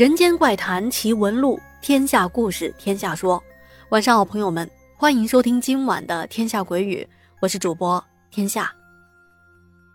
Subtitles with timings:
[0.00, 3.44] 人间怪谈奇闻录，天下故事天下说。
[3.90, 4.66] 晚上好，朋友们，
[4.96, 7.06] 欢迎收听今晚的《天下鬼语》，
[7.42, 8.74] 我是主播天下。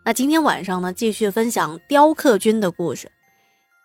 [0.05, 3.11] 那今天晚上呢，继续分享雕刻君的故事。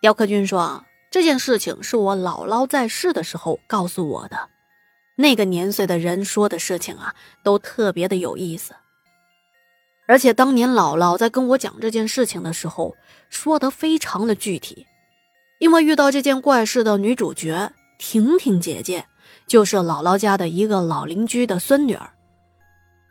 [0.03, 4.51] 雕刻君说啊，这件事情是我姥姥在世的时候告诉我的。
[5.17, 8.75] 那个年岁的人说的事情啊，都特别的有意思。
[10.07, 12.95] 而且当年姥姥在跟我讲这件事情的时候，
[13.31, 14.87] 说的非常的具体。
[15.61, 19.05] 因为遇到这件怪事的女主角婷婷姐姐，
[19.47, 22.11] 就是姥姥家的一个老邻居的孙女儿。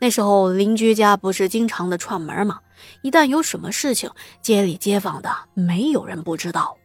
[0.02, 2.60] 那时候邻居家不是经常的串门吗？
[3.04, 4.10] 一旦有什么事情，
[4.42, 6.76] 街里街坊的没有人不知道。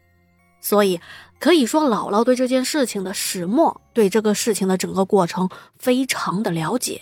[0.60, 1.00] 所以
[1.41, 7.00] 可以说，姥姥对这件事情的始末，对这个事情的整个过程非常的了解。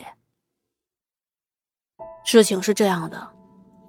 [2.25, 3.29] 事情是这样的，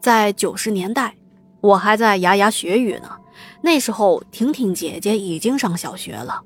[0.01, 1.15] 在九十年代，
[1.61, 3.19] 我还在牙牙学语呢。
[3.61, 6.43] 那时候，婷婷姐姐已经上小学了。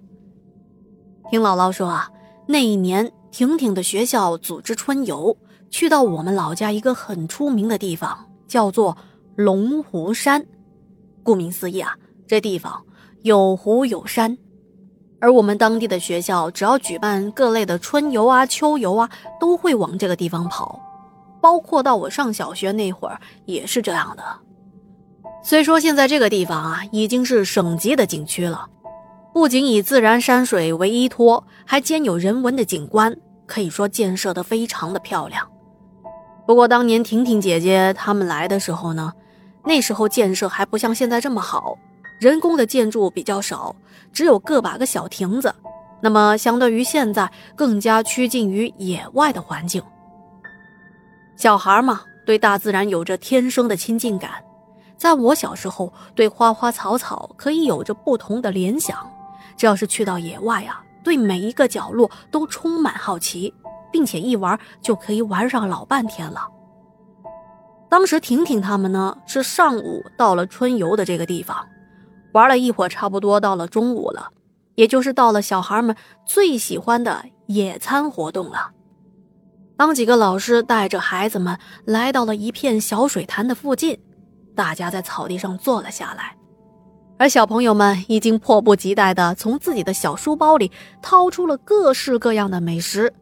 [1.30, 2.10] 听姥姥说啊，
[2.48, 5.36] 那一年婷婷的学校组织春游，
[5.70, 8.98] 去到我们老家一个很出名的地方，叫做
[9.36, 10.46] 龙湖山。
[11.24, 11.96] 顾名思义啊，
[12.26, 12.86] 这地方
[13.24, 14.38] 有湖有山。
[15.20, 20.80] 而我们当地的学校，只要举办各类的春游啊、秋游啊，都会往这个地方跑。
[21.42, 24.24] 包括到我上小学那会儿，也是这样的。
[25.48, 28.68] 虽说现在这个地方啊已经是省级的景区了，
[29.34, 35.50] 不仅以自然山水为依托，还兼有人文的景观，可以说建设的非常的漂亮。
[36.46, 39.14] 不过当年婷婷姐姐他们来的时候呢，
[39.64, 41.78] 那时候建设还不像现在这么好，
[42.20, 43.74] 人工的建筑比较少，
[44.12, 45.56] 只有个把个小亭子，
[46.02, 49.82] 那么相对于现在更加趋近于野外的环境。
[51.38, 54.32] 小孩嘛，对大自然有着天生的亲近感。
[54.98, 58.98] 在我小时候，对花花草草可以有着不同的联想。
[59.56, 63.54] 只要是去到野外啊，对每一个角落都充满好奇，
[63.92, 66.48] 并且一玩就可以玩上老半天了。
[67.90, 71.68] 当时婷婷他们呢是上午到了春游的这个地方，
[72.34, 74.32] 玩了一会儿，差不多到了中午了，
[74.76, 78.72] 也就是到了小孩们最喜欢的野餐活动了。
[79.78, 84.00] 当几个老师带着孩子们来到了一片小水潭的附近。
[84.58, 86.36] 大家在草地上坐了下来，
[87.20, 93.14] 而小朋友们已经迫不及待地从自己的小书包里掏出了各式各样的美食，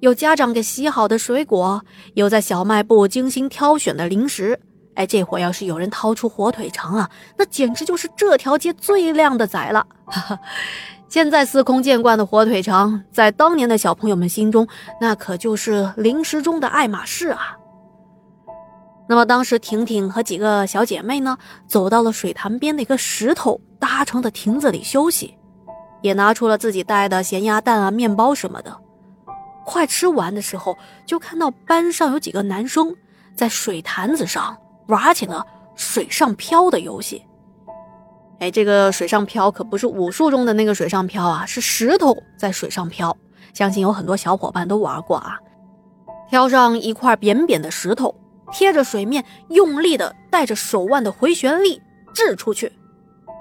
[0.00, 1.82] 有家长给洗好的水果，
[2.14, 4.60] 有在小卖部精心挑选的零食。
[4.96, 9.86] 哎，这会儿要是有人掏出火腿肠啊，那简直就是这条街最靓的仔了。
[10.06, 10.40] 哈哈，
[11.08, 14.66] 现在司空见惯的火腿肠，在当年的小朋友们心中，
[15.00, 17.56] 那可就是零食中的爱马仕啊。
[19.10, 25.34] 那么当时，婷婷和几个小姐妹呢，走到了水潭边的一个石头搭成的亭子里休息，
[26.02, 28.78] 也拿出了自己带的咸鸭蛋啊、面包什么的。
[29.64, 30.76] 快吃完的时候，
[31.06, 32.94] 就看到班上有几个男生
[33.34, 34.54] 在水潭子上
[34.88, 37.24] 玩起了水上漂的游戏。
[38.40, 43.16] 哎，这个水上漂可不是武术中的那个水上漂啊，是石头在水上漂。
[43.54, 45.38] 相信有很多小伙伴都玩过啊，
[46.28, 48.14] 挑上一块扁扁的石头。
[48.52, 51.80] 贴着水面，用力的带着手腕的回旋力
[52.14, 52.72] 掷出去，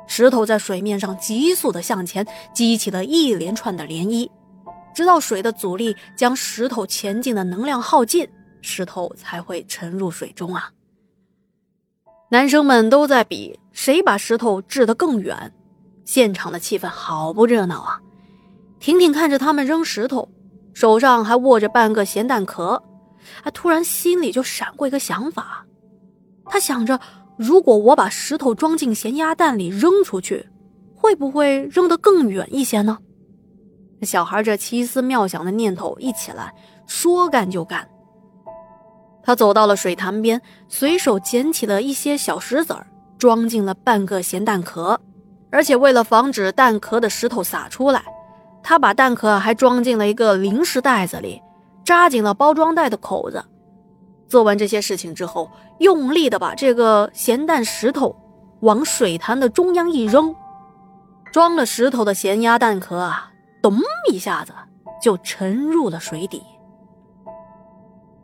[0.07, 4.29] 石头在水面上急速的向前，激起了一连串的涟漪，
[4.93, 8.27] 直到水的阻力将石头前进的能量耗尽，
[8.61, 10.71] 石头才会沉入水中啊！
[12.29, 15.53] 男生们都在比谁把石头掷得更远，
[16.03, 18.01] 现场的气氛好不热闹啊！
[18.79, 20.29] 婷婷看着他们扔石头，
[20.73, 22.83] 手上还握着半个咸蛋壳。
[23.43, 25.65] 他突然心里就闪过一个想法，
[26.45, 26.99] 他想着，
[27.37, 30.47] 如果我把石头装进咸鸭蛋里扔出去，
[30.95, 32.97] 会不会扔得更远一些呢？
[34.03, 36.53] 小孩这奇思妙想的念头一起来，
[36.85, 37.87] 说干就干。
[39.23, 42.87] 他走到了水潭边，随手捡起了一些小石子儿，
[43.17, 44.99] 装进了半个咸蛋壳，
[45.51, 48.05] 而且为了防止蛋壳的石头洒出来，
[48.63, 51.41] 他把蛋壳还装进了一个零食袋子里。
[51.87, 53.45] 扎紧了包装袋的口子，
[54.27, 55.49] 做完这些事情之后，
[55.79, 58.13] 用力的把这个咸蛋石头
[58.59, 60.35] 往水潭的中央一扔，
[61.31, 63.31] 装了石头的咸鸭蛋壳啊，
[63.63, 63.79] 咚
[64.11, 64.51] 一下子
[65.01, 66.43] 就沉入了水底。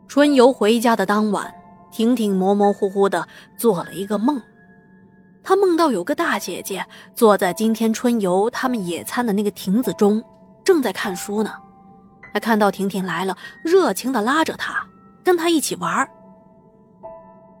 [0.08, 1.54] 春游回家的当晚，
[1.90, 3.26] 婷婷模模糊糊的
[3.56, 4.42] 做了一个梦，
[5.42, 6.84] 她梦到有个大姐姐
[7.14, 10.22] 坐在今天春游他们野餐的那个亭子中，
[10.62, 11.50] 正在看书呢。
[12.34, 14.84] 他看到婷婷来了，热情的拉着她，
[15.22, 16.06] 跟她一起玩。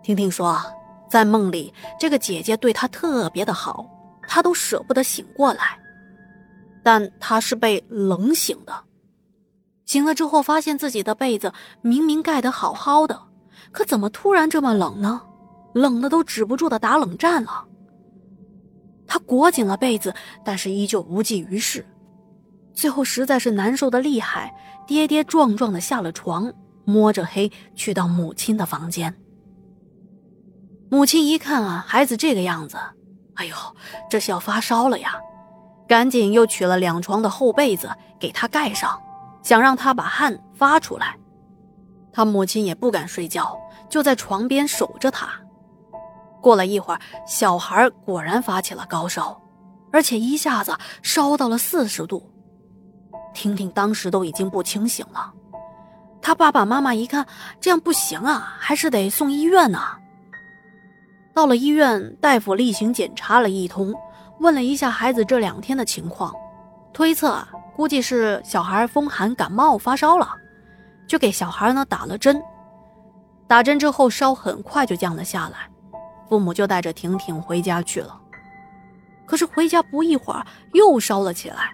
[0.02, 0.60] 婷婷说，
[1.08, 3.88] 在梦里，这个姐姐对她特别的好，
[4.26, 5.78] 她都舍不得醒过来。
[6.82, 8.74] 但他是被冷醒的。
[9.86, 13.18] 醒了之后，发现自己的被子明明盖得好好的，
[13.70, 15.22] 可怎么突然这么冷呢？
[15.72, 17.64] 冷的都止不住的打冷战了。
[19.06, 20.12] 他裹紧了被子，
[20.44, 21.86] 但是依旧无济于事。
[22.74, 24.54] 最后实在是难受的厉害，
[24.86, 26.52] 跌跌撞撞的下了床，
[26.84, 29.14] 摸着黑去到母亲的房间。
[30.90, 32.76] 母亲一看啊，孩子这个样子，
[33.34, 33.56] 哎呦，
[34.10, 35.16] 这是要发烧了呀！
[35.86, 39.00] 赶紧又取了两床的厚被子给他盖上，
[39.42, 41.16] 想让他把汗发出来。
[42.12, 43.56] 他母亲也不敢睡觉，
[43.88, 45.28] 就在床边守着他。
[46.40, 49.40] 过了一会儿，小孩果然发起了高烧，
[49.92, 52.33] 而且一下子烧到了四十度。
[53.34, 55.30] 婷婷当时都已经不清醒了，
[56.22, 57.26] 他爸爸妈妈一看
[57.60, 59.80] 这样不行啊，还是得送医院呢。
[61.34, 63.94] 到了医院，大夫例行检查了一通。
[64.40, 66.34] 问了一下孩子这两天的情况，
[66.92, 70.28] 推测啊估计是小孩风寒感冒发烧了，
[71.06, 72.42] 就给小孩呢打了针。
[73.46, 75.70] 打针之后烧很快就降了下来，
[76.28, 78.20] 父母就带着婷婷回家去了。
[79.24, 81.72] 可是回家不一会儿又烧了起来，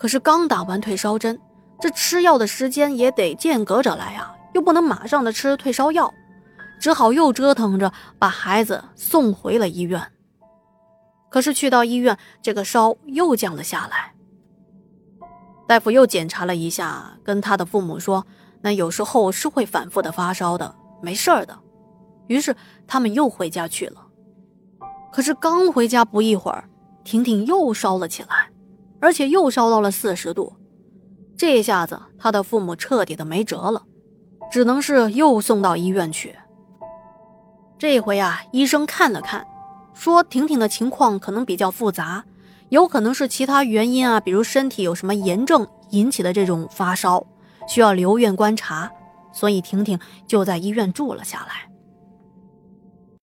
[0.00, 1.38] 可是刚打完退烧针，
[1.78, 6.10] 这吃药的时间也得间隔着来啊，又不能马上的吃退烧药，
[6.80, 10.00] 只好又折腾着把孩子送回了医院。
[11.28, 14.14] 可是去到医院，这个烧又降了下来。
[15.68, 18.26] 大夫又检查了一下，跟他的父母说
[18.62, 21.58] ：“那有时候是会反复的发烧的，没事儿的。”
[22.26, 22.56] 于是
[22.86, 24.06] 他们又回家去了。
[25.12, 26.64] 可是刚回家不一会儿，
[27.04, 28.48] 婷婷又烧了起来，
[29.00, 30.54] 而且又烧到了四十度。
[31.36, 33.82] 这下子他的父母彻底的没辙了，
[34.52, 36.36] 只能是又送到医院去。
[37.78, 39.46] 这回啊，医生看了看。
[39.94, 42.24] 说婷婷的情况可能比较复杂，
[42.68, 47.26] 有可能是其他原因啊，比如身体有什么炎症引起的这种发烧，
[47.66, 48.90] 需要留院观察，
[49.32, 51.69] 所以婷婷就在医院住了下来。